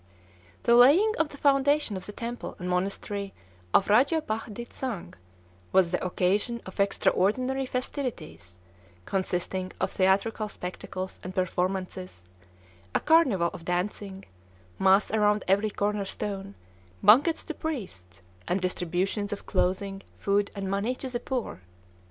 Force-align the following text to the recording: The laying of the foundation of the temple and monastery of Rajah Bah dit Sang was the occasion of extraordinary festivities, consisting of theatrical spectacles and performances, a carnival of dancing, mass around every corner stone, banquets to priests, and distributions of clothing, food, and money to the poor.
The 0.63 0.73
laying 0.73 1.13
of 1.19 1.29
the 1.29 1.37
foundation 1.37 1.95
of 1.95 2.07
the 2.07 2.11
temple 2.11 2.55
and 2.57 2.67
monastery 2.67 3.35
of 3.71 3.87
Rajah 3.87 4.23
Bah 4.25 4.47
dit 4.51 4.73
Sang 4.73 5.13
was 5.71 5.91
the 5.91 6.03
occasion 6.03 6.59
of 6.65 6.79
extraordinary 6.79 7.67
festivities, 7.67 8.59
consisting 9.05 9.71
of 9.79 9.91
theatrical 9.91 10.49
spectacles 10.49 11.19
and 11.21 11.35
performances, 11.35 12.23
a 12.95 12.99
carnival 12.99 13.51
of 13.53 13.63
dancing, 13.63 14.25
mass 14.79 15.11
around 15.11 15.43
every 15.47 15.69
corner 15.69 16.05
stone, 16.05 16.55
banquets 17.03 17.43
to 17.43 17.53
priests, 17.53 18.23
and 18.47 18.59
distributions 18.59 19.31
of 19.31 19.45
clothing, 19.45 20.01
food, 20.17 20.49
and 20.55 20.67
money 20.67 20.95
to 20.95 21.09
the 21.09 21.19
poor. 21.19 21.61